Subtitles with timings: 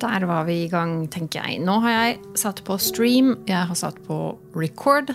[0.00, 1.60] Der var vi i gang, tenker jeg.
[1.64, 4.16] Nå har jeg satt på stream, jeg har satt på
[4.56, 5.10] record.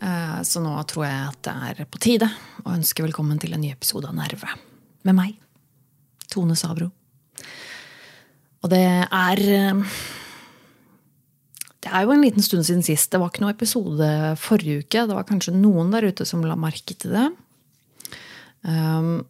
[0.00, 2.28] Eh, Så nå tror jeg at det er på tide
[2.64, 4.48] å ønske velkommen til en ny episode av Nerve.
[5.04, 5.34] Med meg,
[6.30, 6.90] Tone Sabro.
[8.60, 9.98] Og det er eh,
[11.80, 13.10] Det er jo en liten stund siden sist.
[13.12, 14.08] Det var ikke noe episode
[14.40, 15.06] forrige uke.
[15.08, 17.28] Det var kanskje noen der ute som la merke til det.
[18.60, 19.22] Um,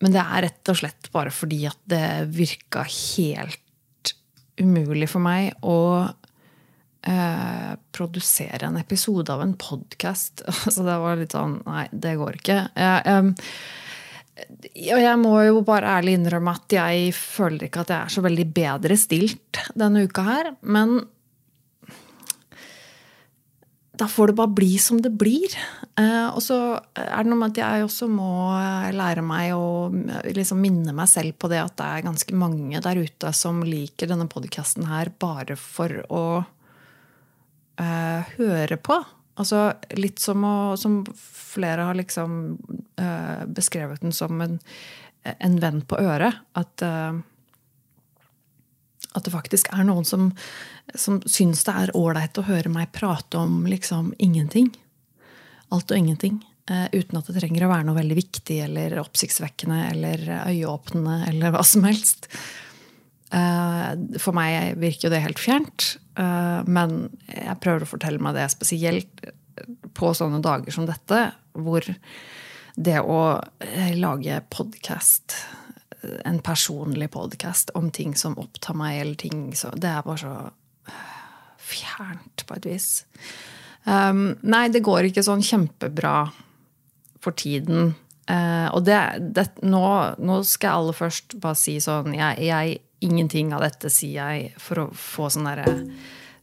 [0.00, 4.12] men det er rett og slett bare fordi at det virka helt
[4.60, 5.78] umulig for meg å
[6.08, 10.44] uh, produsere en episode av en podkast.
[10.48, 12.58] Altså det var litt sånn Nei, det går ikke.
[12.72, 13.34] Jeg, em,
[14.34, 18.22] og jeg må jo bare ærlig innrømme at jeg føler ikke at jeg er så
[18.24, 20.48] veldig bedre stilt denne uka her.
[20.66, 20.96] Men
[23.94, 25.54] da får det bare bli som det blir.
[26.00, 26.58] Eh, og så
[26.98, 28.50] er det noe med at jeg også må
[28.94, 29.92] lære meg å
[30.34, 34.10] liksom minne meg selv på det at det er ganske mange der ute som liker
[34.10, 38.98] denne podkasten her bare for å uh, høre på.
[39.40, 42.56] Altså litt som å Som flere har liksom
[43.00, 44.58] uh, beskrevet den som en,
[45.24, 46.42] en venn på øret.
[46.54, 47.18] At uh,
[49.14, 50.32] at det faktisk er noen som,
[50.98, 54.72] som syns det er ålreit å høre meg prate om liksom ingenting.
[55.70, 56.40] Alt og ingenting.
[56.66, 61.54] Uh, uten at det trenger å være noe veldig viktig eller oppsiktsvekkende eller øyeåpnende eller
[61.54, 62.26] hva som helst.
[63.34, 65.96] Eh, for meg virker jo det helt fjernt.
[66.16, 69.26] eh, men jeg prøver å fortelle meg det spesielt
[69.94, 71.86] på sånne dager som dette, hvor
[72.74, 73.20] det å
[73.62, 75.38] eh, lage podkast
[76.24, 80.34] en personlig podkast om ting som opptar meg, eller ting så, Det er bare så
[81.64, 82.88] fjernt, på et vis.
[83.84, 86.26] Um, nei, det går ikke sånn kjempebra
[87.24, 87.94] for tiden.
[88.28, 89.00] Uh, og det,
[89.36, 89.84] det, nå,
[90.20, 94.52] nå, skal jeg aller først bare si sånn jeg, jeg, Ingenting av dette sier jeg
[94.60, 95.74] for å få sånn derre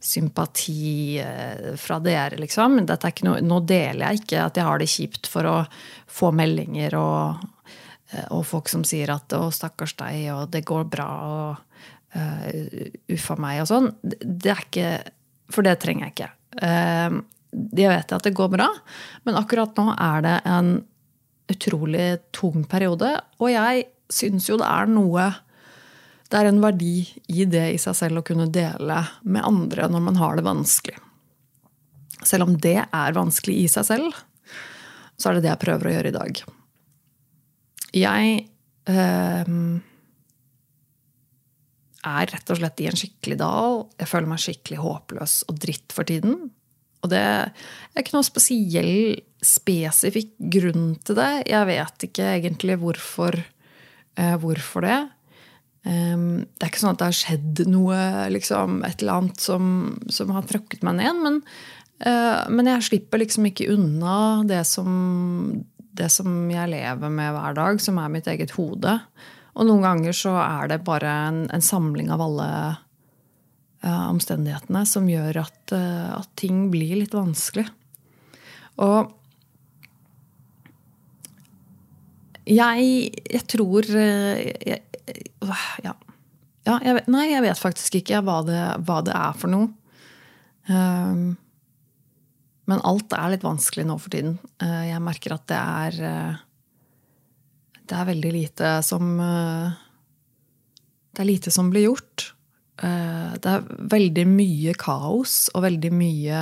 [0.02, 2.80] sympati uh, fra dere, liksom.
[2.82, 5.56] Noe, nå deler jeg ikke at jeg har det kjipt for å
[6.10, 7.48] få meldinger og
[8.28, 11.56] og folk som sier at 'å, stakkars deg', og 'det går bra', og
[12.12, 12.48] uh,
[13.08, 13.88] 'uffa meg', og sånn.
[14.04, 15.12] Det er ikke
[15.52, 16.30] For det trenger jeg ikke.
[16.62, 17.20] Uh,
[17.76, 18.70] jeg vet at det går bra,
[19.26, 20.70] men akkurat nå er det en
[21.52, 23.10] utrolig tung periode.
[23.36, 25.26] Og jeg syns jo det er noe
[26.32, 30.04] Det er en verdi i det i seg selv å kunne dele med andre når
[30.06, 30.96] man har det vanskelig.
[32.24, 34.16] Selv om det er vanskelig i seg selv,
[35.20, 36.42] så er det det jeg prøver å gjøre i dag.
[37.92, 38.32] Jeg
[38.88, 39.52] eh,
[42.08, 43.82] er rett og slett i en skikkelig dal.
[44.00, 46.38] Jeg føler meg skikkelig håpløs og dritt for tiden.
[47.02, 51.32] Og det er ikke noe spesiell, spesifikk grunn til det.
[51.50, 53.36] Jeg vet ikke egentlig hvorfor,
[54.16, 55.00] eh, hvorfor det.
[55.82, 57.98] Um, det er ikke sånn at det har skjedd noe,
[58.30, 59.64] liksom, et eller annet som,
[60.14, 61.22] som har tråkket meg ned.
[61.24, 61.40] Men,
[62.06, 64.16] uh, men jeg slipper liksom ikke unna
[64.46, 64.92] det som,
[65.98, 68.94] det som jeg lever med hver dag, som er mitt eget hode.
[69.52, 72.48] Og noen ganger så er det bare en, en samling av alle
[73.82, 77.66] uh, omstendighetene som gjør at, uh, at, ting blir litt vanskelig.
[78.82, 79.10] Og
[82.48, 82.86] jeg,
[83.30, 84.80] jeg tror jeg,
[85.84, 85.94] ja.
[86.66, 89.70] ja jeg vet, nei, jeg vet faktisk ikke hva det, hva det er for noe.
[90.70, 91.32] Um,
[92.70, 94.36] men alt er litt vanskelig nå for tiden.
[94.62, 96.42] Uh, jeg merker at det er uh,
[97.82, 99.74] Det er veldig lite som uh,
[101.10, 102.30] Det er lite som blir gjort.
[102.82, 106.38] Det er veldig mye kaos og veldig mye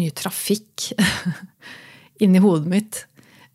[0.00, 0.88] Mye trafikk
[2.24, 2.98] inni hodet mitt.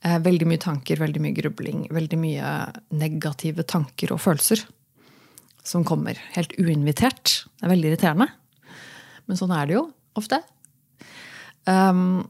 [0.05, 2.49] Veldig mye tanker, veldig mye grubling, veldig mye
[2.93, 4.61] negative tanker og følelser
[5.65, 7.41] som kommer helt uinvitert.
[7.57, 8.29] Det er veldig irriterende.
[9.25, 9.87] Men sånn er det jo
[10.19, 10.39] ofte.
[11.65, 12.25] Um,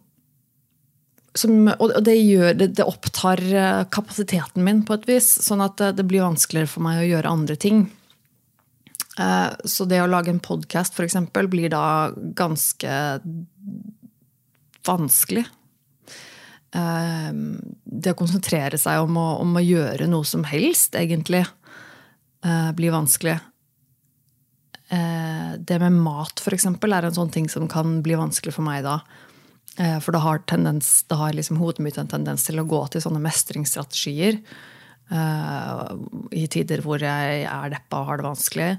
[1.35, 5.27] som, og det, gjør, det, det, opptar eh, kapasiteten min på et vis.
[5.43, 7.83] Sånn at det, det blir vanskeligere for meg å gjøre andre ting.
[9.19, 11.19] Uh, så det å lage en podkast f.eks.
[11.51, 11.83] blir da
[12.39, 12.95] ganske
[14.87, 15.43] vanskelig.
[16.75, 17.31] Uh,
[17.85, 21.45] det å konsentrere seg om å, om å, gjøre noe som helst, egentlig,
[22.43, 23.37] uh, blir vanskelig.
[24.89, 28.83] Eh, det med mat, f.eks., er en sånn ting som kan bli vanskelig for meg
[28.85, 28.99] da.
[29.81, 32.83] Eh, for det har, tendens, da har liksom hodet mitt en tendens til å gå
[32.93, 34.41] til sånne mestringsstrategier.
[35.05, 38.69] I tider hvor jeg er deppa og har det vanskelig.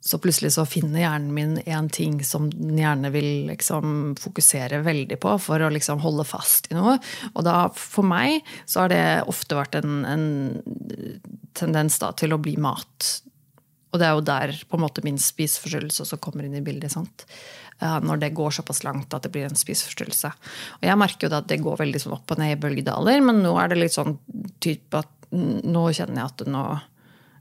[0.00, 5.18] Så plutselig så finner hjernen min en ting som den gjerne vil liksom fokusere veldig
[5.20, 6.96] på for å liksom holde fast i noe.
[7.34, 10.24] Og da, for meg så har det ofte vært en, en
[11.52, 13.10] tendens da, til å bli mat.
[13.92, 16.94] Og det er jo der på en måte min spiseforstyrrelse også kommer inn i bildet.
[16.94, 17.26] sant?
[17.80, 20.32] Når det går såpass langt at det blir en spiseforstyrrelse.
[20.80, 23.20] Og jeg merker jo da at det går veldig sånn opp og ned i bølgedaler,
[23.24, 24.16] men nå er det litt sånn
[24.64, 26.89] type at nå kjenner jeg at nå Eh,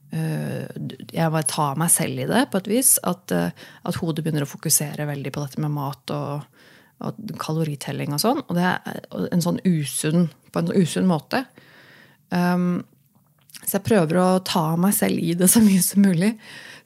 [0.09, 2.95] jeg bare tar meg selv i det på et vis.
[3.07, 6.63] At, eh, at, hodet begynner å fokusere veldig på dette med mat og,
[7.05, 8.41] og kaloritelling og sånn.
[8.47, 11.43] Og det er en sånn usunn, på en usunn måte.
[12.33, 12.81] Um,
[13.59, 16.33] så jeg prøver å ta meg selv i det så mye som mulig.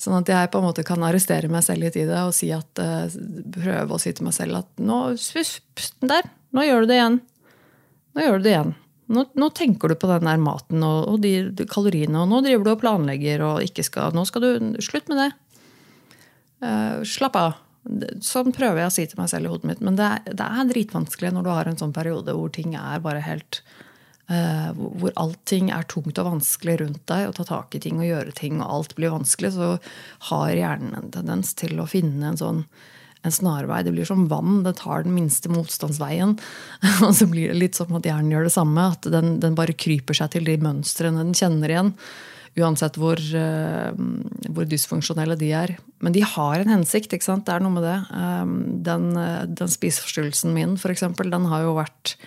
[0.02, 2.52] Sånn at jeg på en måte kan arrestere meg selv litt i det og si
[2.56, 3.08] at, uh,
[3.56, 5.04] prøve å si til meg selv at nå,
[6.12, 7.22] der, nå gjør du det igjen.
[8.14, 8.74] Nå gjør du det igjen.
[9.12, 12.40] Nå, nå, tenker du på den der maten og, og de, de, kaloriene, og nå
[12.46, 15.30] driver du og planlegger og ikke skal Nå skal du Slutt med det.
[16.64, 17.58] Uh, slapp av.
[18.24, 19.82] Sånn prøver jeg å si til meg selv i hodet mitt.
[19.84, 23.04] Men det er, det er dritvanskelig når du har en sånn periode hvor ting er
[23.04, 23.60] bare helt
[24.32, 28.08] uh, Hvor allting er tungt og vanskelig rundt deg, og ta tak i ting og
[28.08, 29.76] gjøre ting, og alt blir vanskelig, så
[30.32, 32.64] har hjernen en tendens til å finne en sånn
[33.24, 33.82] en snarvei.
[33.84, 34.62] Det blir som vann.
[34.66, 36.36] Det tar den minste motstandsveien.
[37.08, 38.90] Og så blir det litt som at hjernen gjør det samme.
[38.98, 41.94] At den, den bare kryper seg til de mønstrene den kjenner igjen.
[42.60, 43.96] Uansett hvor, uh,
[44.52, 45.78] hvor, dysfunksjonelle de er.
[46.04, 47.16] Men de har en hensikt.
[47.16, 47.48] ikke sant?
[47.48, 47.98] Det er noe med det.
[48.12, 48.54] Um,
[48.86, 49.10] den,
[49.56, 52.18] den spiseforstyrrelsen min, eksempel, den har jo vært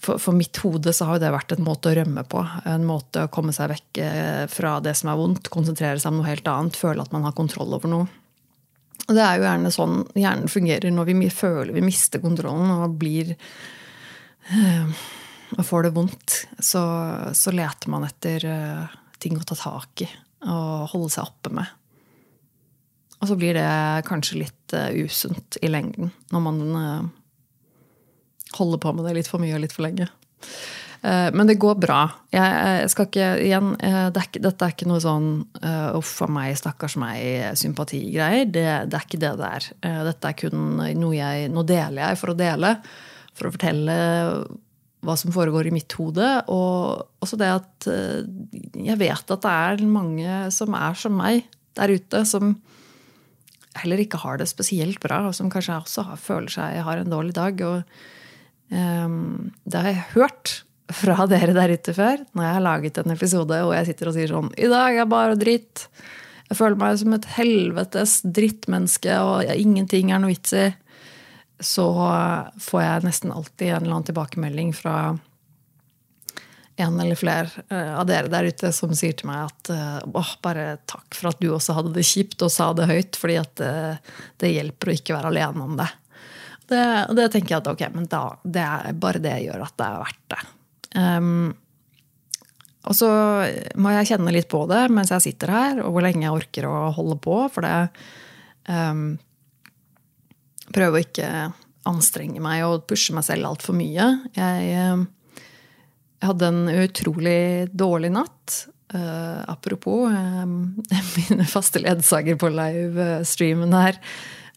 [0.00, 2.40] for, for, mitt hode så har det vært en måte å rømme på.
[2.68, 4.00] En måte å komme seg vekk
[4.48, 7.36] fra det som er vondt, konsentrere seg om noe helt annet, føle at man har
[7.36, 8.08] kontroll over noe.
[9.08, 12.98] Og det er jo gjerne sånn hjernen fungerer når vi føler vi mister kontrollen og
[13.00, 14.98] blir øh,
[15.56, 16.38] og får det vondt.
[16.60, 16.82] Så,
[17.32, 20.08] så leter man etter øh, ting å ta tak i
[20.48, 21.70] og holde seg oppe med.
[23.18, 27.08] Og så blir det kanskje litt uh, usunt i lengden når man uh,
[28.54, 30.06] holder på med det litt for mye og litt for lenge.
[31.02, 32.00] Eh, men det går bra.
[32.34, 35.28] Jeg skal ikke, igjen, eh, det er dette er ikke noe sånn
[35.62, 38.48] eh, uff a meg, stakkars meg-sympatigreier.
[38.50, 39.68] Det, det, er ikke det det er.
[40.10, 40.64] Dette er kun
[40.98, 42.74] noe jeg Nå deler jeg for å dele.
[43.38, 43.98] For å fortelle
[45.06, 46.26] hva som foregår i mitt hode.
[46.50, 51.46] Og også det at jeg vet at det er mange som er som meg
[51.78, 52.56] der ute, som
[53.78, 57.12] heller ikke har det spesielt bra, og som kanskje også har, føler seg har en
[57.12, 57.60] dårlig dag.
[57.62, 57.84] og
[58.68, 63.60] det har jeg hørt fra dere der ute før, når jeg har laget en episode
[63.66, 65.86] og jeg sitter og sier sånn I dag er bare dritt.
[66.48, 70.66] Jeg føler meg som et helvetes drittmenneske, og ingenting er noe vits i.
[71.60, 71.84] Så
[72.62, 74.98] får jeg nesten alltid en eller annen tilbakemelding fra
[76.78, 80.28] en eller flere eh, av dere der ute som sier til meg at eh, åh,
[80.44, 83.56] bare takk for at du også hadde det kjipt og sa det høyt, fordi at
[83.58, 85.88] det, eh, det hjelper å ikke være alene om det.
[86.70, 86.84] Det,
[87.18, 90.00] det tenker jeg at ok, men da, det er bare det gjør at det er
[90.04, 90.40] verdt det.
[90.96, 91.52] Um,
[92.88, 93.08] og så
[93.76, 96.68] må jeg kjenne litt på det mens jeg sitter her, og hvor lenge jeg orker
[96.68, 97.40] å holde på.
[97.52, 97.74] For det
[98.70, 99.08] um,
[100.68, 101.28] Prøve å ikke
[101.88, 104.08] anstrenge meg og pushe meg selv altfor mye.
[104.36, 105.06] Jeg, um,
[106.18, 107.40] jeg, hadde en utrolig
[107.72, 108.58] dårlig natt.
[108.92, 110.76] Uh, apropos um,
[111.16, 113.96] mine faste ledsager på live-streamen her,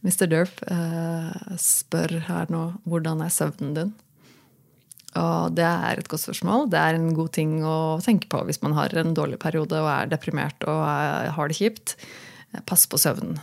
[0.04, 0.28] Mr.
[0.32, 3.96] Derp, uh, spør her nå hvordan er søvnen din?
[5.20, 6.70] Og det er et godt spørsmål.
[6.72, 9.90] Det er en god ting å tenke på hvis man har en dårlig periode og
[9.92, 10.86] er deprimert og
[11.36, 11.98] har det kjipt.
[12.68, 13.40] Pass på søvnen.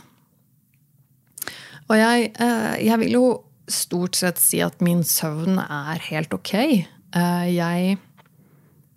[1.89, 3.25] Og jeg, eh, jeg vil jo
[3.69, 6.53] stort sett si at min søvn er helt ok.
[6.53, 7.97] Eh, jeg,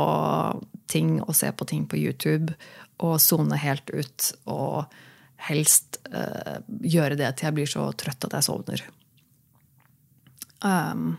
[0.90, 2.54] ting og se på ting på YouTube
[3.04, 4.30] og sone helt ut.
[4.50, 4.84] Og
[5.44, 8.84] helst uh, gjøre det til jeg blir så trøtt at jeg sovner.
[10.64, 11.16] Um,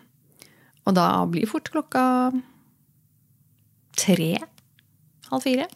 [0.85, 2.05] og da blir fort klokka
[3.99, 4.31] tre,
[5.29, 5.67] halv fire.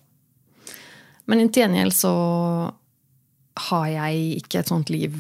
[1.30, 2.14] Men til gjengjeld så
[3.70, 5.18] har jeg ikke et sånt liv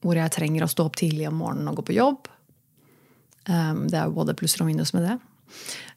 [0.00, 2.30] hvor jeg trenger å stå opp tidlig om morgenen og gå på jobb.
[3.50, 5.16] Um, det er jo både plusser og minus med det.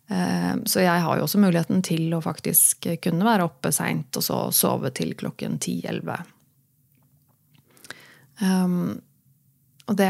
[0.09, 4.25] Um, så jeg har jo også muligheten til å faktisk kunne være oppe seint og
[4.25, 6.23] så sove til klokken 10-11.
[8.41, 8.95] Um,
[9.87, 10.09] og det,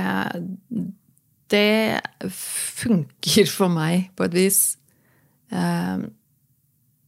[1.52, 2.00] det
[2.32, 4.60] funker for meg på et vis.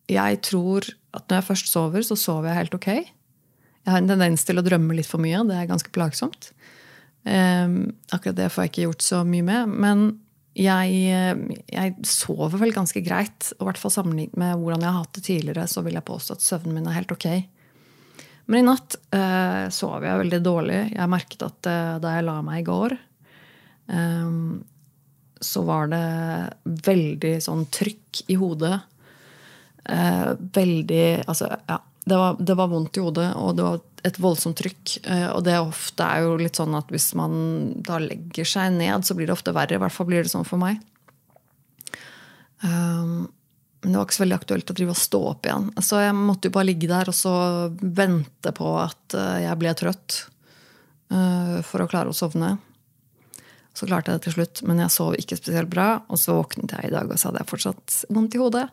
[0.09, 2.89] Jeg tror at når jeg først sover, så sover jeg helt ok.
[2.97, 5.43] Jeg har en tendens til å drømme litt for mye.
[5.45, 6.49] Det er ganske plagsomt.
[7.25, 9.77] Akkurat det får jeg ikke gjort så mye med.
[9.85, 10.03] Men
[10.55, 13.51] jeg, jeg sover vel ganske greit.
[13.57, 16.07] Og i hvert fall sammenlignet med hvordan jeg har hatt det tidligere, så vil jeg
[16.07, 17.27] påstå at søvnen min er helt ok.
[18.45, 20.79] Men i natt eh, sov jeg veldig dårlig.
[20.93, 22.95] Jeg merket at eh, da jeg la meg i går,
[23.97, 24.35] eh,
[25.45, 26.05] så var det
[26.85, 28.77] veldig sånn trykk i hodet.
[29.85, 31.81] Eh, veldig Altså, ja.
[32.05, 34.97] Det var, det var, vondt i hodet, og det var et voldsomt trykk.
[35.09, 37.33] Eh, og det ofte er jo litt sånn at hvis man
[37.85, 39.79] da legger seg ned, så blir det ofte verre.
[39.79, 40.77] I hvert fall blir det sånn for meg.
[42.61, 43.25] Um,
[43.81, 45.65] men det var ikke så veldig aktuelt å drive og stå opp igjen.
[45.85, 47.33] Så jeg måtte jo bare ligge der og så
[47.81, 50.21] vente på at eh, jeg ble trøtt.
[51.13, 52.55] Uh, for å klare å sovne.
[53.77, 55.89] Så klarte jeg det til slutt, men jeg sov ikke spesielt bra.
[56.09, 58.65] Og så våknet jeg i dag, og så hadde jeg fortsatt vondt i hodet.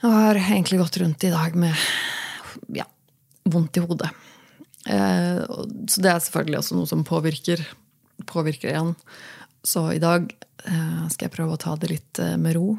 [0.00, 1.76] Jeg har egentlig gått rundt i dag med
[2.76, 2.86] ja,
[3.44, 4.08] vondt i hodet.
[4.88, 5.44] Uh,
[5.84, 7.62] så det er selvfølgelig også noe som påvirker,
[8.30, 8.94] påvirker igjen.
[9.66, 10.24] Så i dag
[10.64, 12.78] uh, skal jeg prøve å ta det litt med ro.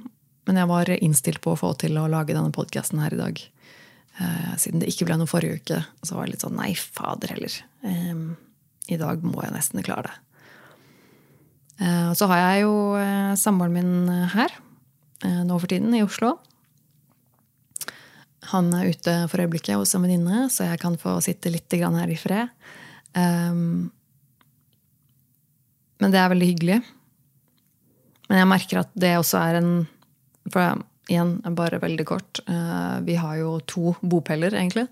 [0.49, 3.41] Men jeg var innstilt på å få til å lage denne podkasten her i dag.
[4.19, 7.31] Eh, siden det ikke ble noe forrige uke, så var det litt sånn nei, fader
[7.35, 7.53] heller.
[7.87, 8.23] Eh,
[8.91, 10.17] I dag må jeg nesten klare det.
[11.81, 14.51] Og så har jeg jo eh, samboeren min her
[15.25, 16.35] eh, nå for tiden, i Oslo.
[18.49, 22.09] Han er ute for øyeblikket hos en venninne, så jeg kan få sitte litt her
[22.09, 22.49] i fred.
[23.13, 23.91] Um,
[26.01, 26.79] men det er veldig hyggelig.
[28.29, 29.73] Men jeg merker at det også er en
[30.49, 30.81] for
[31.11, 32.41] igjen, bare veldig kort.
[32.47, 34.87] Uh, vi har jo to bopeller, egentlig.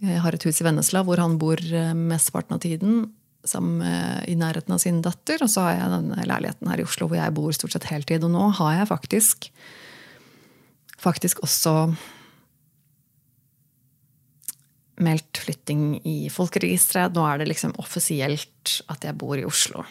[0.00, 3.02] Jeg har et hus i Vennesla hvor han bor eh, mesteparten av tiden.
[3.44, 3.82] Sammen
[4.28, 5.42] i nærheten av sin datter.
[5.44, 8.24] Og så har jeg denne leiligheten her i Oslo hvor jeg bor stort sett heltid.
[8.24, 9.50] Og nå har jeg faktisk,
[11.04, 11.74] faktisk også
[15.02, 17.14] meldt flytting i folkeregisteret.
[17.16, 19.84] Nå er det liksom offisielt at jeg bor i Oslo.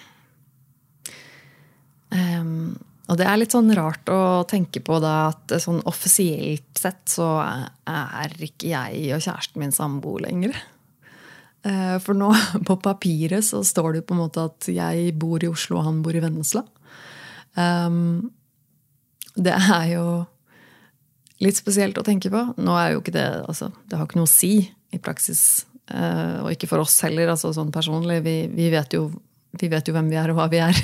[2.09, 2.77] Um,
[3.09, 7.27] og det er litt sånn rart å tenke på da at sånn offisielt sett så
[7.41, 10.57] er ikke jeg og kjæresten min samboer lenger.
[11.65, 12.31] Uh, for nå,
[12.67, 16.03] på papiret, så står det på en måte at jeg bor i Oslo, og han
[16.05, 16.63] bor i Vennesla.
[17.57, 18.29] Um,
[19.39, 20.05] det er jo
[21.43, 22.43] litt spesielt å tenke på.
[22.59, 24.53] Nå er jo ikke det altså, Det har ikke noe å si
[24.95, 25.65] i praksis.
[25.89, 28.19] Uh, og ikke for oss heller, altså sånn personlig.
[28.25, 29.07] Vi, vi, vet jo,
[29.59, 30.77] vi vet jo hvem vi er, og hva vi er.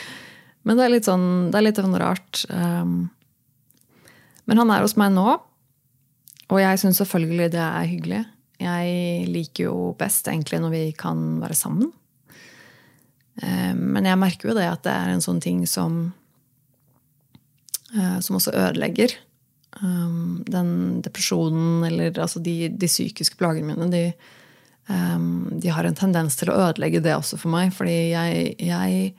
[0.66, 2.42] Men det er litt sånn, det er litt sånn rart.
[2.52, 3.08] Um,
[4.48, 5.24] men han er hos meg nå,
[6.50, 8.20] og jeg syns selvfølgelig det er hyggelig.
[8.60, 11.92] Jeg liker jo best egentlig når vi kan være sammen.
[13.40, 16.00] Um, men jeg merker jo det at det er en sånn ting som
[17.94, 19.14] uh, som også ødelegger.
[19.78, 24.02] Um, den depresjonen eller altså de, de psykiske plagene mine, de,
[24.90, 27.70] de, har en tendens til å ødelegge det også for meg.
[27.76, 29.12] Fordi jeg, jeg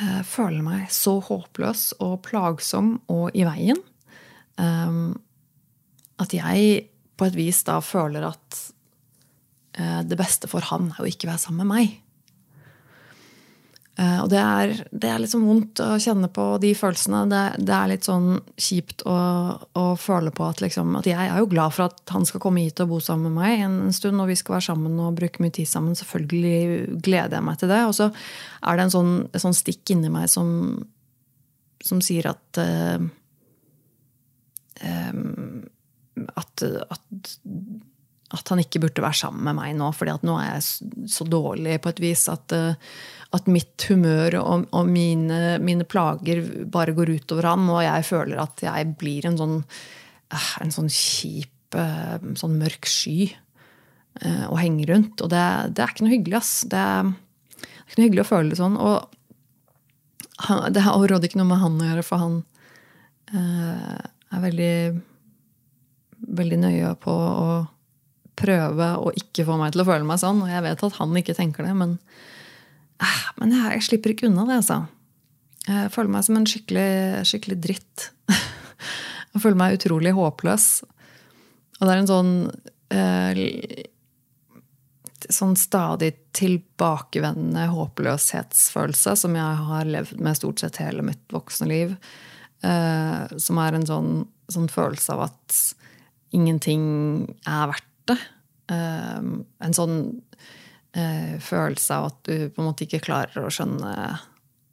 [0.00, 3.78] uh, føler meg så håpløs og plagsom og i veien
[4.58, 5.14] um,
[6.22, 8.60] at jeg på et vis da føler at
[9.78, 12.00] uh, det beste for han er å ikke være sammen med meg.
[13.94, 17.20] Uh, og det er, det er liksom vondt å kjenne på de følelsene.
[17.30, 19.18] Det, det er litt sånn kjipt å,
[19.78, 22.64] å føle på at, liksom, at, jeg er jo glad for at han skal komme
[22.64, 25.14] hit og bo sammen med meg en, en stund, og vi skal være sammen og
[25.20, 25.94] bruke mye tid sammen.
[25.98, 27.82] Selvfølgelig gleder jeg meg til det.
[27.86, 30.50] Og så er det en sånn, en sånn stikk inni meg som,
[31.84, 32.98] som sier at uh,
[34.82, 35.62] um,
[36.34, 37.38] at, at
[38.34, 41.26] at han ikke burde være sammen med meg nå, fordi at nå er jeg så
[41.28, 42.76] dårlig på et vis at, eh,
[43.36, 48.42] at mitt humør og, og mine, mine, plager bare går utover han, og jeg føler
[48.42, 49.58] at jeg blir en sånn,
[50.34, 53.18] eh, en sånn kjip, eh, sånn mørk sky
[54.22, 55.24] å henge rundt.
[55.24, 55.42] Og det,
[55.74, 56.50] det, er ikke noe hyggelig, ass.
[56.70, 58.76] Det det er ikke noe hyggelig å føle det sånn.
[58.78, 62.36] Og det har overhodet ikke noe med han å gjøre, for han
[63.34, 64.76] er veldig,
[66.38, 67.58] veldig nøye på å
[68.38, 70.42] prøve å ikke få meg til å føle meg sånn.
[70.44, 71.96] Og jeg vet at han ikke tenker det, men
[73.02, 74.84] eh, Men jeg, jeg, slipper ikke unna det, altså.
[75.64, 76.90] Jeg føler meg som en skikkelig,
[77.28, 78.10] skikkelig dritt.
[79.32, 80.68] jeg føler meg utrolig håpløs.
[81.80, 82.36] Og det er en sånn
[82.94, 83.82] eh,
[85.32, 91.94] Sånn stadig tilbakevendende håpløshetsfølelse som jeg har levd med stort sett hele mitt voksne liv.
[92.64, 94.12] Eh, som er en sånn,
[94.52, 95.58] sånn, følelse av at
[96.36, 96.84] ingenting
[97.48, 98.18] er verdt det.
[98.72, 99.20] Eh,
[99.66, 99.98] en sånn
[100.96, 103.96] eh, følelse av at du på en måte ikke klarer å skjønne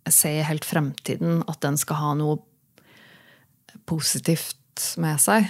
[0.10, 2.40] Se helt fremtiden, at den skal ha noe
[3.86, 5.46] positivt med seg.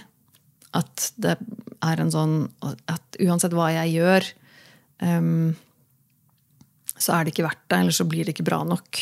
[0.76, 1.38] At det
[1.80, 4.28] er en sånn At uansett hva jeg gjør,
[5.08, 5.54] um,
[7.00, 9.02] så er det ikke verdt det, eller så blir det ikke bra nok.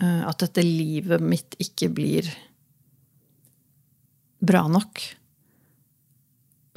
[0.00, 2.32] Uh, at dette livet mitt ikke blir
[4.44, 5.04] bra nok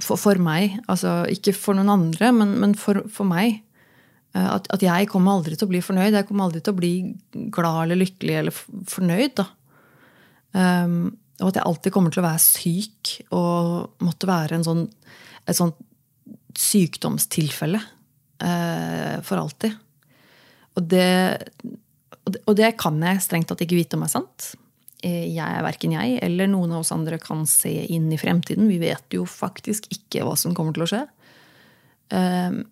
[0.01, 0.77] for, for, meg.
[0.92, 3.62] Altså ikke for noen andre, men, men for, for, meg.
[4.36, 6.13] Eh, at, at, jeg kommer aldri til å bli fornøyd.
[6.16, 6.94] Jeg kommer aldri til å bli
[7.54, 8.60] glad eller lykkelig eller
[8.94, 9.39] fornøyd.
[9.42, 9.48] da.
[10.58, 14.88] Um, og at jeg alltid kommer til å være syk og måtte være sånn,
[15.46, 15.77] et sånt
[16.58, 17.82] sykdomstilfelle
[18.42, 19.75] uh, for alltid.
[20.77, 21.10] Og det,
[22.46, 24.50] og det, kan jeg strengt tatt ikke vite om er sant.
[25.06, 28.70] Eh, jeg, verken jeg eller noen av oss andre kan se inn i fremtiden.
[28.70, 31.04] Vi vet jo faktisk ikke hva som kommer til å skje.
[32.18, 32.63] Ehm,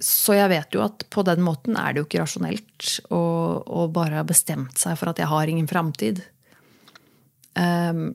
[0.00, 4.22] så jeg vet jo at på den måten er det jo ikke rasjonelt å bare
[4.22, 6.22] ha bestemt seg for at jeg har ingen framtid.
[7.60, 8.14] Ehm,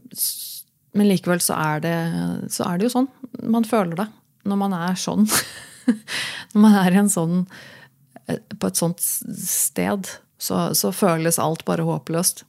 [0.98, 1.98] men likevel så er, det,
[2.50, 3.12] så er det jo sånn.
[3.46, 4.10] Man føler det
[4.50, 5.30] når man er sånn.
[6.56, 7.46] når man er sånn,
[8.26, 10.10] eh, på et sånt sted,
[10.42, 12.48] så, så føles alt bare håpløst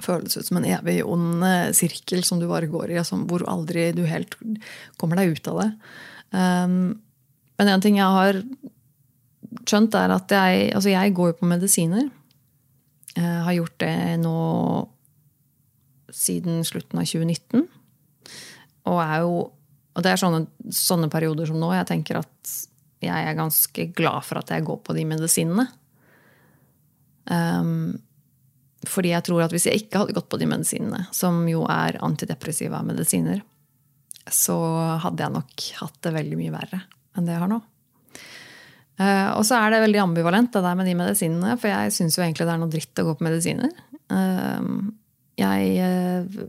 [0.00, 3.44] føles ut som en evig ond eh, sirkel som du bare går i, altså, hvor
[3.50, 4.36] aldri du helt
[5.00, 5.70] kommer deg ut av det.
[6.32, 6.76] Um,
[7.60, 8.40] men en ting jeg har
[9.68, 12.08] skjønt, er at jeg, altså jeg går på medisiner.
[13.12, 14.36] Jeg har gjort det nå
[16.12, 17.66] siden slutten av 2019.
[18.88, 19.36] Og, jo,
[19.92, 22.54] og det er sånne, sånne perioder som nå jeg tenker at
[23.02, 25.66] jeg er ganske glad for at jeg går på de medisinene.
[27.26, 28.00] Um,
[28.88, 32.00] fordi jeg tror at hvis jeg ikke hadde gått på de medisinene, som jo er
[32.02, 33.42] antidepressiva medisiner,
[34.30, 34.56] så
[35.02, 36.82] hadde jeg nok hatt det veldig mye verre
[37.16, 37.60] enn det jeg har nå.
[39.00, 41.58] Uh, og så er det veldig ambivalent, det der med de medisinene.
[41.60, 43.72] For jeg syns jo egentlig det er noe dritt å gå på medisiner.
[44.12, 44.90] Uh,
[45.40, 46.42] jeg uh,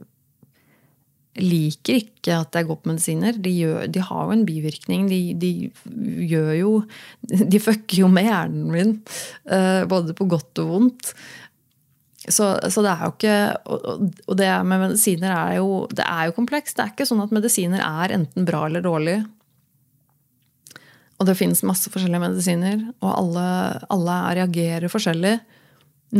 [1.39, 3.39] liker ikke at jeg går på medisiner.
[3.41, 5.07] De, gjør, de har jo en bivirkning.
[5.09, 5.53] De, de,
[6.29, 6.73] gjør jo
[7.53, 8.91] De fucker jo med hjernen min,
[9.89, 11.13] både på godt og vondt.
[12.31, 13.37] Så, så, det er jo ikke
[14.31, 16.77] Og det med medisiner er jo, det er jo komplekst.
[16.77, 19.17] Det er ikke sånn at medisiner er enten bra eller dårlig.
[21.19, 23.47] Og det finnes masse forskjellige medisiner, og alle,
[23.93, 25.37] alle reagerer forskjellig.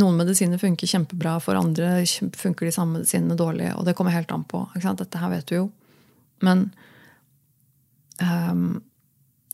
[0.00, 2.02] Noen medisiner funker kjempebra, for andre
[2.38, 3.68] funker de samme medisinene dårlig.
[3.78, 4.62] Og det kommer helt an på.
[4.74, 5.66] Dette her vet du jo.
[6.44, 6.66] Men
[8.20, 8.82] um,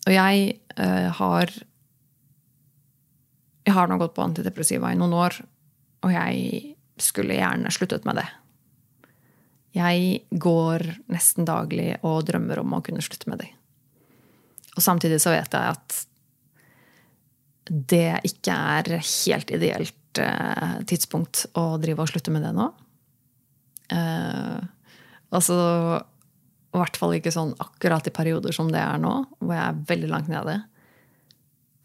[0.06, 1.52] Og jeg uh, har
[3.66, 5.42] Jeg har nå gått på antidepressiva i noen år.
[6.06, 8.26] Og jeg skulle gjerne sluttet med det.
[9.76, 10.82] Jeg går
[11.12, 13.50] nesten daglig og drømmer om å kunne slutte med det.
[14.76, 15.98] Og samtidig så vet jeg at
[17.70, 22.66] det ikke er helt ideelt eh, tidspunkt å drive og slutte med det nå.
[23.94, 24.58] Eh,
[25.30, 25.58] altså
[26.00, 29.84] I hvert fall ikke sånn akkurat i perioder som det er nå, hvor jeg er
[29.92, 30.56] veldig langt nede.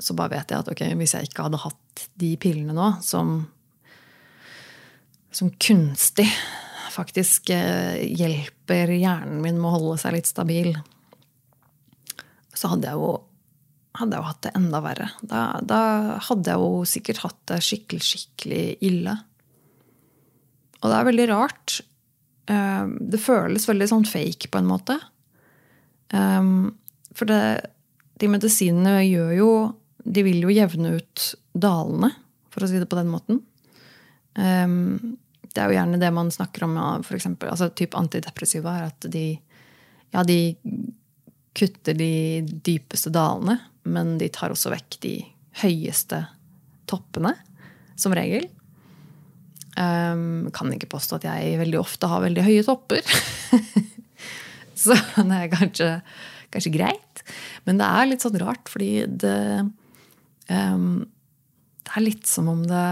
[0.02, 3.44] Så bare vet jeg at ok, hvis jeg ikke hadde hatt de pillene nå, som
[5.36, 6.30] som kunstig
[6.96, 10.72] faktisk eh, hjelper hjernen min med å holde seg litt stabil,
[12.56, 13.10] så hadde jeg jo,
[14.00, 15.10] hadde jeg jo hatt det enda verre.
[15.22, 15.80] Da, da,
[16.30, 19.18] hadde jeg jo sikkert hatt det skikkelig, skikkelig ille.
[20.82, 21.80] Og det er veldig rart.
[22.52, 25.00] Eh, det føles veldig sånn fake på en måte.
[26.16, 26.52] Eh,
[27.16, 27.42] for det,
[28.22, 29.50] de medisinene gjør jo
[30.06, 31.22] De vil jo jevne ut
[31.58, 32.12] dalene,
[32.54, 33.40] for å si det på den måten.
[35.56, 39.08] Det er jo gjerne det man snakker om for eksempel, altså typ antidepressiva, er at
[39.12, 39.28] de,
[40.12, 40.40] ja, de
[41.56, 45.16] kutter de dypeste dalene, men de tar også vekk de
[45.62, 46.26] høyeste
[46.92, 47.32] toppene,
[47.96, 48.50] som regel.
[49.76, 53.04] Um, kan ikke påstå at jeg veldig ofte har veldig høye topper.
[54.86, 55.90] Så det er kanskje,
[56.52, 57.24] kanskje, greit.
[57.68, 59.40] Men det er litt sånn rart, fordi det
[60.52, 61.06] um,
[61.86, 62.86] Det er litt som om det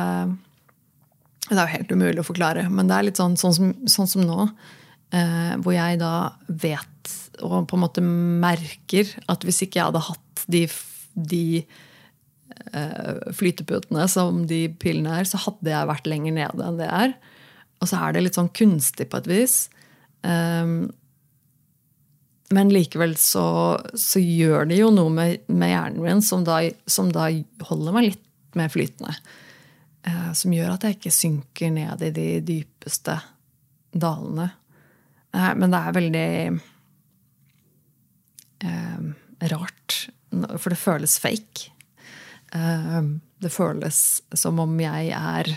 [1.55, 4.09] det er jo helt umulig å forklare, men det er litt sånn, sånn, som, sånn
[4.09, 4.47] som, nå.
[5.13, 6.13] Eh, hvor jeg da
[6.47, 6.89] vet
[7.43, 10.63] og på en måte merker at hvis ikke jeg hadde hatt de,
[11.13, 16.89] de eh, flyteputene som de pillene er, så hadde jeg vært lenger nede enn det
[16.89, 17.15] er.
[17.81, 19.57] Og så er det litt sånn kunstig på et vis.
[20.25, 20.75] Eh,
[22.53, 23.45] men likevel så,
[23.97, 27.29] så, gjør det jo noe med, med hjernen min som da, som da,
[27.69, 29.15] holder meg litt mer flytende.
[30.03, 33.15] Uh, som gjør at jeg ikke synker ned i de dypeste
[33.93, 34.49] dalene.
[35.33, 36.31] Uh, men det er veldig
[38.63, 39.05] eh,
[39.53, 39.95] rart,
[40.57, 41.69] for det føles fake.
[43.41, 43.97] det føles
[44.37, 45.49] som om jeg er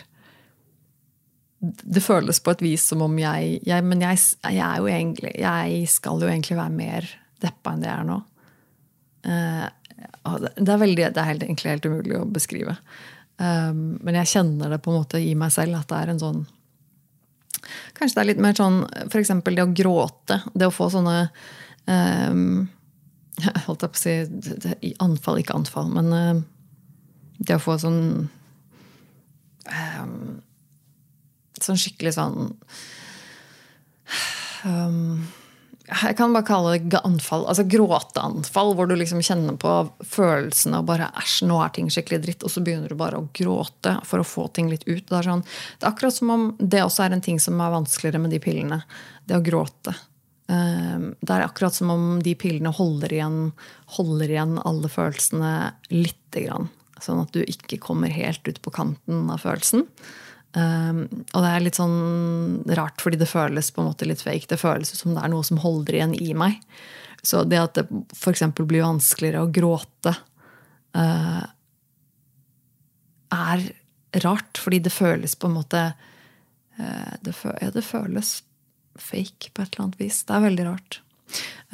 [1.61, 4.20] det føles på et vis som om jeg, jeg Men jeg,
[4.52, 7.09] jeg, egentlig Jeg skal jo egentlig være mer
[7.42, 8.16] deppa enn det jeg er nå.
[9.28, 9.66] Eh,
[10.56, 12.76] det, er veldig, det er helt, egentlig helt umulig å beskrive.
[13.37, 16.20] Um, men jeg kjenner det på en måte i meg selv at det er en
[16.22, 16.38] sånn
[17.96, 18.79] Kanskje det er litt mer sånn
[19.11, 19.33] f.eks.
[19.42, 20.38] det å gråte.
[20.55, 21.16] Det å få sånne
[22.31, 22.68] um,
[23.42, 26.44] Jeg holdt på å si anfall, ikke anfall, men uh,
[27.37, 28.29] det å få sånn
[30.01, 30.18] um,
[31.61, 32.55] Sånn skikkelig sånn
[34.64, 35.27] um,
[35.87, 37.44] Jeg kan bare kalle det anfall.
[37.46, 39.72] Altså gråteanfall, hvor du liksom kjenner på
[40.03, 42.42] følelsene og bare æsj, nå er ting skikkelig dritt.
[42.42, 45.05] Og så begynner du bare å gråte for å få ting litt ut.
[45.07, 47.75] Det er, sånn, det er akkurat som om det også er en ting som er
[47.77, 48.81] vanskeligere med de pillene.
[49.27, 49.94] Det å gråte.
[50.51, 53.40] Um, det er akkurat som om de pillene holder igjen,
[53.96, 55.55] holder igjen alle følelsene
[55.94, 56.70] lite grann.
[57.03, 59.87] Sånn at du ikke kommer helt ut på kanten av følelsen.
[60.57, 61.03] Um,
[61.37, 64.49] og det er litt sånn rart, fordi det føles på en måte litt fake.
[64.49, 66.62] Det føles som det er noe som holder igjen i meg.
[67.27, 68.47] Så det at det f.eks.
[68.62, 70.14] blir vanskeligere å gråte,
[70.97, 71.45] uh,
[73.37, 73.66] er
[74.25, 74.62] rart.
[74.62, 78.37] Fordi det føles på en måte uh, det, føles, ja, det, føles
[78.97, 80.23] fake på et eller annet vis.
[80.25, 81.01] Det er veldig rart.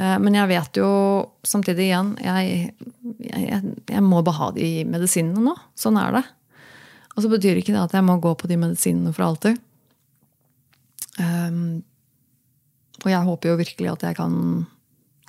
[0.01, 0.91] Uh, men jeg vet jo
[1.47, 2.71] samtidig igjen jeg,
[3.29, 5.55] jeg, jeg må bare ha de medisinene nå.
[5.79, 6.27] Sånn er det.
[7.13, 9.59] Og så betyr ikke det at jeg må gå på de medisinene for alltid.
[11.21, 11.83] Um,
[13.03, 14.37] og jeg håper jo virkelig at jeg kan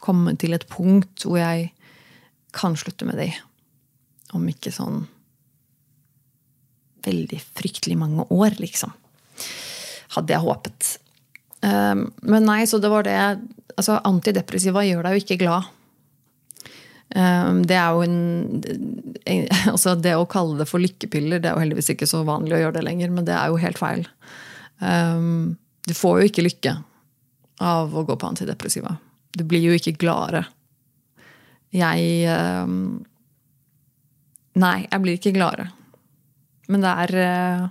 [0.04, 1.72] komme til et punkt hvor jeg
[2.56, 3.30] kan slutte med de.
[4.34, 5.04] Om ikke sånn
[7.04, 8.93] veldig fryktelig mange år, liksom.
[10.15, 10.91] Hadde jeg håpet.
[11.63, 13.17] Um, men nei, så det var det
[13.76, 15.67] altså Antidepressiva gjør deg jo ikke glad.
[17.15, 18.63] Ehm, det er jo en,
[19.71, 22.63] altså Det å kalle det for lykkepiller, det er jo heldigvis ikke så vanlig å
[22.65, 24.08] gjøre det lenger, men det er jo helt feil.
[24.82, 25.56] Ehm,
[25.88, 26.76] du får jo ikke lykke
[27.63, 28.97] av å gå på antidepressiva.
[29.34, 30.45] Du blir jo ikke gladere.
[31.73, 33.04] Jeg ehm,
[34.54, 35.71] Nei, jeg blir ikke gladere.
[36.69, 37.63] Men det er eh,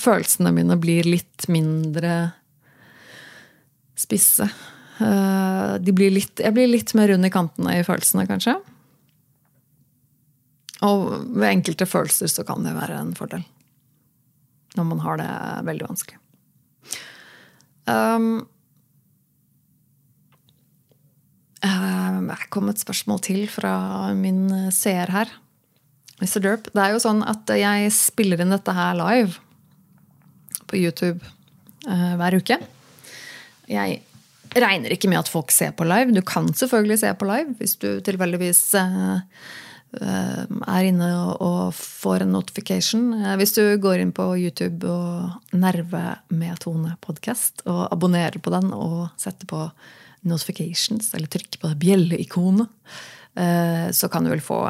[0.00, 2.32] Følelsene mine blir litt mindre
[3.94, 4.48] spisse.
[5.02, 8.56] Eh, blir litt, jeg blir litt mer rund i kantene i følelsene, kanskje.
[10.84, 13.44] Og ved enkelte følelser så kan det være en fordel.
[14.78, 15.30] Når man har det
[15.66, 16.18] veldig vanskelig.
[17.84, 18.46] Um,
[21.64, 23.74] jeg kom et spørsmål til fra
[24.16, 25.30] min seer her.
[26.20, 26.40] Mr.
[26.42, 26.68] Derp.
[26.70, 29.40] Det er jo sånn at jeg spiller inn dette her live
[30.70, 31.20] på YouTube
[31.88, 32.58] uh, hver uke.
[33.70, 34.02] Jeg
[34.62, 36.14] regner ikke med at folk ser på live.
[36.14, 39.20] Du kan selvfølgelig se på live hvis du tilfeldigvis uh,
[40.00, 43.12] er inne og får en notification.
[43.14, 48.50] Eh, hvis du går inn på YouTube og Nerve med Tone podkast og abonnerer på
[48.54, 49.68] den og setter på
[50.24, 52.70] notifications, eller trykker på bjelleikonet,
[53.34, 54.60] så kan du vel få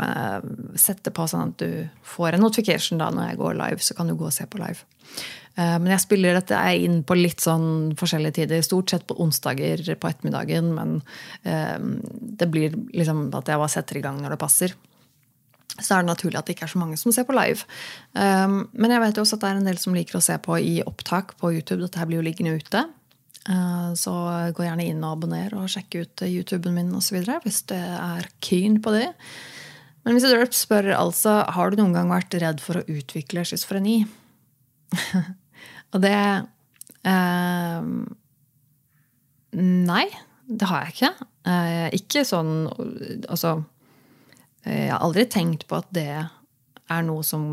[0.80, 3.84] sette på sånn at du får en notification da når jeg går live.
[3.84, 4.86] Så kan du gå og se på live.
[5.54, 8.64] Eh, men jeg spiller dette inn på litt sånn forskjellige tider.
[8.66, 10.72] Stort sett på onsdager på ettermiddagen.
[10.74, 10.96] Men
[11.46, 11.78] eh,
[12.40, 14.74] det blir liksom at jeg bare setter i gang når det passer.
[15.74, 17.66] Så er det naturlig at det ikke er så mange som ser på live.
[18.18, 20.38] Eh, men jeg vet jo også at det er en del som liker å se
[20.42, 21.82] på i opptak på YouTube.
[21.84, 22.86] Dette her blir jo liggende ute.
[23.44, 24.12] Så
[24.56, 27.18] gå gjerne inn og abonner og sjekk ut YouTuben min osv.
[27.44, 29.10] hvis du er keen på det.
[30.04, 34.02] Men hvis Derp spør altså har du noen gang vært redd for å utvikle schizofreni.
[35.94, 36.16] Og det
[37.08, 37.88] eh,
[39.54, 40.06] Nei,
[40.44, 41.12] det har jeg ikke.
[41.48, 42.52] Eh, ikke sånn
[43.30, 43.56] Altså
[44.66, 47.44] Jeg har aldri tenkt på at det er noe som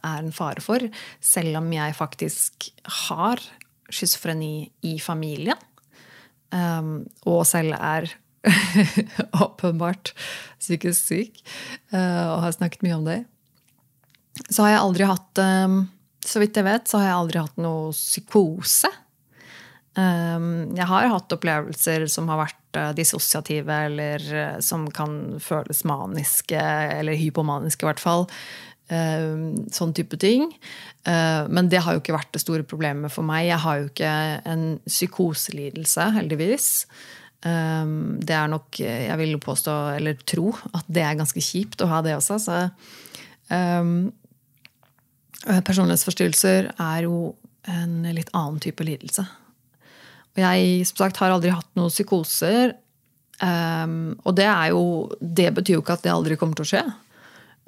[0.00, 0.80] er en fare for,
[1.20, 2.70] selv om jeg faktisk
[3.04, 3.42] har
[3.92, 5.58] schizofreni i familien.
[6.52, 8.10] Um, og selv er
[9.44, 10.12] åpenbart
[10.60, 11.38] psykisk syk
[11.94, 13.20] uh, og har snakket mye om det.
[14.48, 15.78] Så har jeg aldri hatt um,
[16.22, 18.90] så vidt jeg vet, så har jeg aldri hatt noe psykose.
[19.92, 26.60] Um, jeg har hatt opplevelser som har vært dissosiative, eller uh, som kan føles maniske,
[26.98, 28.28] eller hypomaniske i hvert fall.
[28.90, 30.48] Sånn type ting.
[31.06, 33.46] Men det har jo ikke vært det store problemet for meg.
[33.46, 34.12] Jeg har jo ikke
[34.52, 36.66] en psykoselidelse, heldigvis.
[37.40, 42.02] Det er nok, jeg vil påstå, eller tro, at det er ganske kjipt å ha
[42.04, 42.36] det også.
[42.42, 42.58] Så
[45.70, 47.32] personlighetsforstyrrelser er jo
[47.70, 49.24] en litt annen type lidelse.
[50.32, 52.76] Og jeg som sagt, har aldri hatt noen psykoser.
[53.42, 54.84] Um, og det, er jo,
[55.20, 56.84] det betyr jo ikke at det aldri kommer til å skje.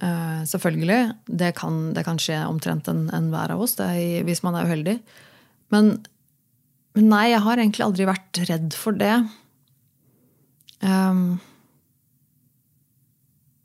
[0.03, 1.15] Uh, selvfølgelig.
[1.27, 4.99] Det kan, det kan, skje omtrent enhver en av oss er, hvis man er uheldig.
[5.73, 5.95] Men,
[6.97, 9.15] men, nei, jeg har egentlig aldri vært redd for det.
[10.85, 11.39] Um,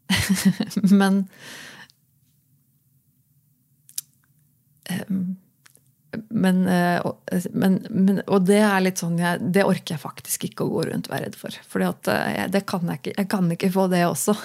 [1.01, 1.23] men
[4.89, 5.37] um,
[6.29, 7.01] men, eh,
[7.51, 10.85] men, men, og det er litt sånn jeg, Det orker jeg faktisk ikke å gå
[10.89, 11.57] rundt og være redd for.
[11.69, 14.35] For eh, det kan jeg, ikke, jeg kan ikke få det også.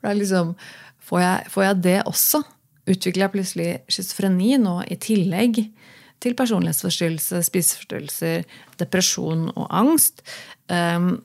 [0.00, 0.54] for liksom
[1.10, 2.42] får jeg, får jeg, det også?
[2.90, 5.62] Utvikler jeg plutselig schizofreni nå i tillegg
[6.20, 8.46] til personlighetsforstyrrelse, spiseforstyrrelser,
[8.80, 10.24] depresjon og angst?
[10.68, 11.18] Um,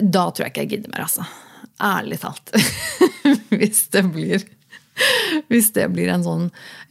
[0.00, 1.26] da tror jeg ikke jeg gidder mer, altså.
[1.80, 2.52] Ærlig talt.
[3.58, 4.42] Hvis det blir
[5.48, 6.42] Hvis det blir en sånn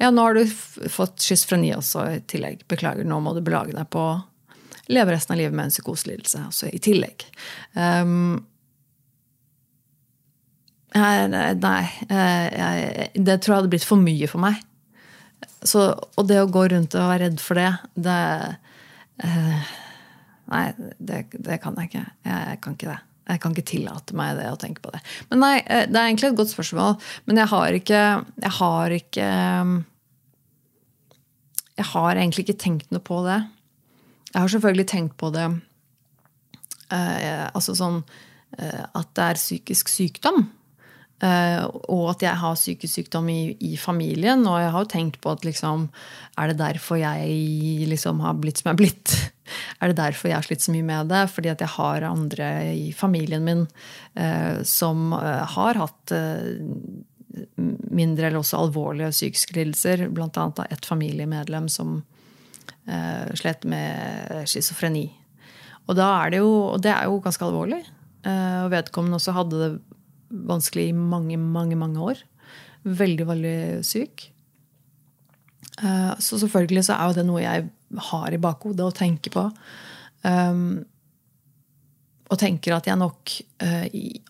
[0.02, 2.64] Ja, nå har du fått schizofreni også i tillegg.
[2.72, 4.20] Beklager, nå må du belage deg på å
[4.90, 7.28] leve resten av livet med en psykoselidelse også i tillegg.
[7.78, 8.40] Um,
[10.96, 11.84] nei,
[13.14, 14.58] det tror jeg hadde blitt for mye for meg.
[15.62, 18.18] Så, og det å gå rundt og være redd for det, det
[19.26, 19.70] uh,
[20.50, 20.64] Nei,
[20.98, 22.04] det, det, kan jeg ikke.
[22.26, 22.98] Jeg kan ikke det.
[23.30, 25.02] Jeg kan ikke tillate meg det å tenke på det.
[25.30, 26.98] Men nei, eh, Det er egentlig et godt spørsmål.
[27.30, 28.02] Men jeg har ikke
[28.42, 29.28] Jeg har ikke
[31.78, 33.40] Jeg har egentlig ikke tenkt noe på det.
[34.34, 35.46] Jeg har selvfølgelig tenkt på det
[36.92, 38.02] eh, altså sånn
[38.58, 40.50] eh, at det er psykisk sykdom.
[41.20, 44.46] Uh, og at jeg har psykisk sykdom i, i, familien.
[44.48, 45.90] Og jeg har jo tenkt på at liksom,
[46.40, 49.18] er det derfor jeg liksom har blitt som jeg har blitt?
[49.82, 51.24] Er det derfor jeg har slitt så mye med det?
[51.34, 53.64] Fordi at jeg har andre i familien min
[54.14, 56.14] eh, som uh, har hatt
[57.90, 60.06] mindre eller også alvorlige psykiske lidelser.
[60.14, 62.04] Blant annet av et familiemedlem som
[63.38, 65.04] slet med schizofreni.
[65.90, 67.84] Og da er det jo, det er jo ganske alvorlig.
[68.26, 69.70] og vedkommende også hadde det
[70.30, 72.22] vanskelig i mange, mange, mange år.
[72.84, 74.30] Veldig, veldig syk.
[75.84, 77.68] Eh, så selvfølgelig så er jo det noe jeg
[78.12, 79.46] har i bakhodet og tenker på.
[80.24, 80.82] Um,
[82.30, 83.32] og tenker at jeg nok
[83.64, 83.86] uh,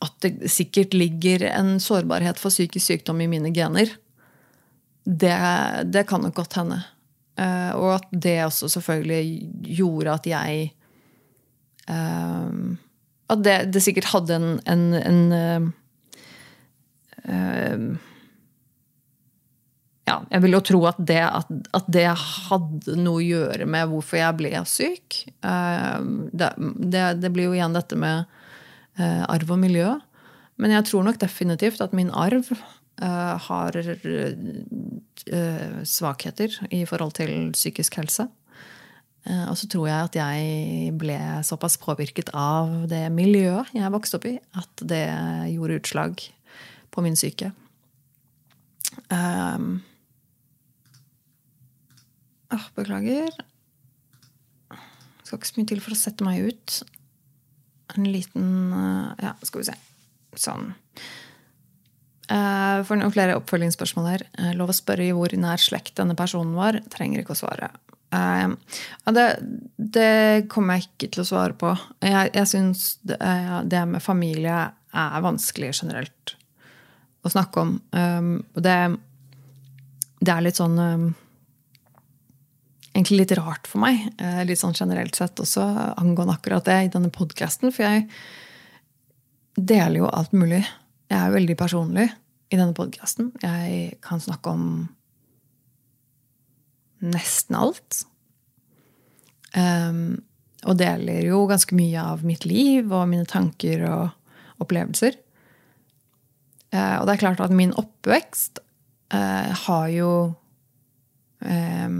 [0.05, 3.89] At det sikkert ligger en sårbarhet for psykisk sykdom i mine gener.
[5.03, 5.33] Det,
[5.89, 6.77] det kan nok godt hende.
[7.39, 10.75] Uh, og at det også selvfølgelig gjorde at jeg
[11.89, 15.71] At det, det, sikkert hadde en, en, en
[20.09, 23.91] ja, jeg vil jo tro at det, at, at det, hadde noe å gjøre med
[23.91, 25.19] hvorfor jeg ble syk.
[25.45, 28.25] Ehm, det, det, det blir jo igjen dette med
[28.97, 29.93] eh, arv og miljø.
[30.59, 32.51] Men jeg tror nok definitivt at min arv
[32.99, 33.77] har
[35.87, 38.25] svakheter i forhold til psykisk helse.
[39.29, 41.15] Og så tror jeg at jeg ble
[41.47, 45.05] såpass påvirket av det miljøet jeg vokste opp i, at det
[45.53, 46.25] gjorde utslag
[46.93, 47.51] på min syke.
[49.09, 49.79] Um,
[52.53, 53.31] oh, beklager.
[55.23, 56.79] Skal ikke så mye til for å sette meg ut.
[57.95, 59.77] En liten uh, Ja, skal vi se.
[60.39, 60.71] Sånn.
[62.29, 64.25] Uh, for noen flere oppfølgingsspørsmål her.
[64.37, 66.77] Uh, lov å spørre i hvor nær slekt denne personen var.
[66.93, 67.71] Trenger ikke å svare.
[68.13, 68.53] Uh,
[69.13, 69.27] det,
[69.77, 70.11] det,
[70.49, 71.73] kommer jeg ikke til å svare på.
[72.05, 73.17] Jeg, jeg syns det,
[73.69, 76.38] det, med familie er vanskelig generelt
[77.23, 77.73] å snakke om.
[77.91, 78.75] Um, det,
[80.19, 81.09] det, er litt sånn um,
[82.89, 85.63] Egentlig litt rart for meg, uh, litt sånn generelt sett også,
[86.01, 87.71] angående akkurat det i denne podkasten.
[87.75, 88.07] For jeg
[89.55, 90.63] deler jo alt mulig.
[91.09, 92.07] Jeg er veldig personlig
[92.49, 93.29] i denne podkasten.
[93.43, 94.65] Jeg kan snakke om
[97.05, 98.01] nesten alt.
[99.55, 100.19] Um,
[100.67, 105.15] og deler jo ganske mye av mitt liv og mine tanker og opplevelser.
[106.73, 108.61] Eh, og det er klart at min oppvekst
[109.15, 110.11] eh, har jo
[111.45, 111.95] eh,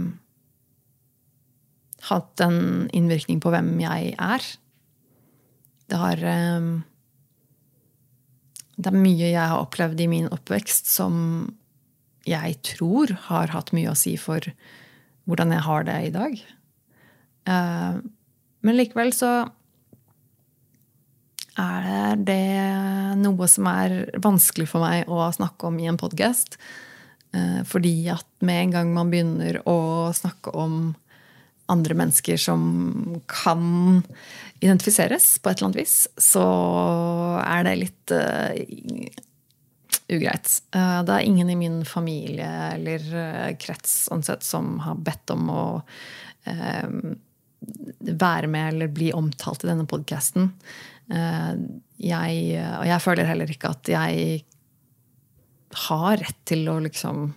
[2.10, 2.60] hatt en
[2.96, 4.46] innvirkning på hvem jeg er.
[5.90, 6.68] Det har eh,
[8.76, 11.50] Det er mye jeg har opplevd i min oppvekst som
[12.28, 14.44] jeg tror har hatt mye å si for
[15.28, 16.40] hvordan jeg har det i dag.
[17.48, 18.00] Eh,
[18.60, 19.50] men likevel så
[21.58, 26.58] er det noe som er vanskelig for meg å snakke om i en podkast.
[27.32, 30.94] Eh, fordi at med en gang man begynner å snakke om
[31.70, 32.62] andre mennesker som
[33.30, 34.00] kan
[34.58, 36.42] identifiseres på et eller annet vis, så
[37.44, 38.50] er det litt uh,
[40.10, 40.50] ugreit.
[40.74, 45.64] Uh, det er ingen i min familie eller krets sånn som har bedt om å
[48.00, 50.50] være med eller bli omtalt i denne podkasten.
[51.10, 52.34] Jeg,
[52.78, 54.44] og jeg føler heller ikke at jeg
[55.90, 57.32] har rett til å liksom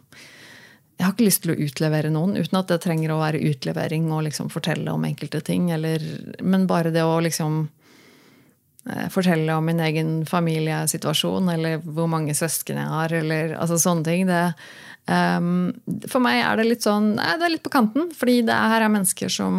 [1.03, 4.05] jeg har ikke lyst til å utlevere noen, uten at det trenger å være utlevering
[4.13, 5.65] og liksom fortelle om enkelte ting.
[5.73, 6.03] Eller,
[6.39, 7.57] men bare det å liksom
[8.87, 14.07] eh, fortelle om min egen familiesituasjon, eller hvor mange søsken jeg har, eller altså sånne
[14.07, 14.29] ting.
[14.29, 14.43] Det,
[15.09, 15.73] um,
[16.07, 18.07] for meg er det litt sånn nei, det er litt på kanten.
[18.15, 19.57] fordi det her er mennesker som,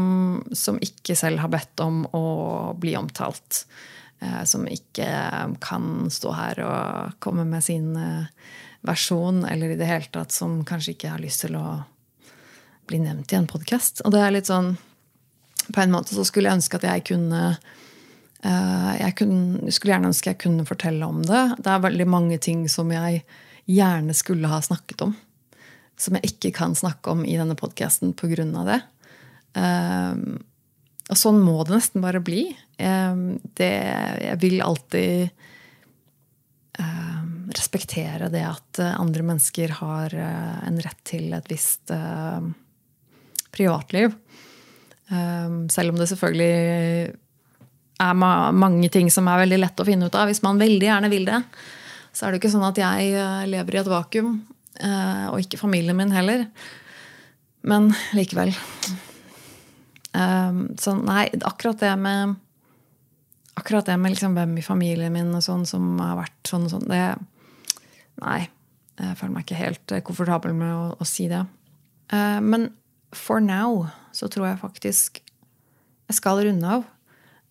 [0.55, 2.24] som ikke selv har bedt om å
[2.79, 3.66] bli omtalt.
[4.24, 5.06] Uh, som ikke
[5.60, 8.30] kan stå her og komme med sin uh,
[8.87, 11.82] versjon, eller i det hele tatt som kanskje ikke har lyst til å
[12.88, 14.00] bli nevnt i en podkast.
[14.04, 14.76] Og det er litt sånn
[15.72, 17.44] På en måte så skulle jeg ønske at jeg kunne
[18.44, 21.44] Jeg kunne, skulle gjerne ønske jeg kunne fortelle om det.
[21.64, 23.22] Det er veldig mange ting som jeg
[23.64, 25.14] gjerne skulle ha snakket om.
[25.96, 28.44] Som jeg ikke kan snakke om i denne podkasten pga.
[28.68, 28.80] det.
[29.56, 30.37] Uh,
[31.10, 32.46] og sånn må det nesten bare bli.
[32.78, 33.72] Det,
[34.24, 35.28] jeg vil alltid
[37.54, 41.92] respektere det at eh, andre mennesker har eh, en rett til et visst
[43.54, 44.14] privatliv.
[45.70, 47.12] Selv om det selvfølgelig
[48.02, 51.10] er mange ting som er veldig lett å finne ut av hvis man veldig gjerne
[51.12, 51.38] vil det.
[52.10, 53.12] Så er det ikke sånn at jeg
[53.52, 54.32] lever i et vakuum,
[55.30, 56.48] og ikke familien min heller.
[57.62, 58.56] Men likevel.
[60.14, 62.37] Um, så nei, akkurat det med
[63.55, 66.74] akkurat det med liksom hvem i familien min og sånn som har vært sånn og
[66.77, 67.05] sånn, det,
[68.22, 68.44] Nei,
[68.94, 71.40] jeg føler meg ikke helt eh, komfortabel med å, å si det.
[72.14, 72.68] Uh, men
[73.14, 76.85] for now så tror jeg faktisk jeg skal runde av.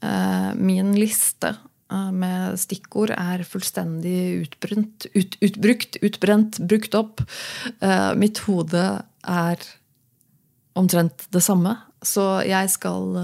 [0.03, 1.51] Uh, min liste
[1.91, 7.25] uh, med stikkord er fullstendig utbrent, ut, utbrukt, utbrent, brukt opp.
[8.15, 9.67] mitt hode er
[10.79, 11.75] omtrent det samme.
[12.03, 13.15] Så jeg skal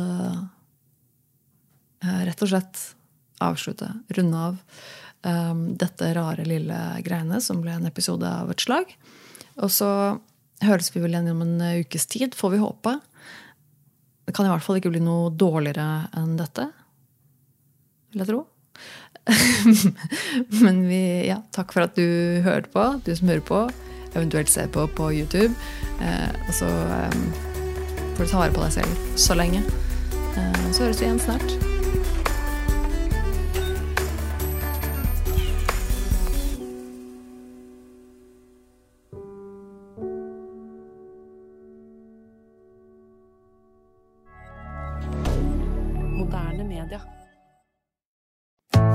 [1.99, 2.81] rett og slett
[3.43, 4.57] avslutte, runde av
[5.23, 8.91] um, dette rare, lille greiene som ble en episode av et slag.
[9.59, 9.89] Og så
[10.63, 12.95] høres vi vel igjen om en ukes tid, får vi håpe.
[14.27, 16.69] Det kan i hvert fall ikke bli noe dårligere enn dette,
[18.11, 18.45] vil jeg tro.
[20.65, 23.61] Men vi, ja, takk for at du hørte på, du som hører på.
[24.15, 25.53] Eventuelt ser på på YouTube.
[26.01, 27.48] Eh, og så eh,
[28.19, 29.63] får du ta vare på deg selv så lenge.
[30.35, 31.68] Eh, så høres vi igjen snart.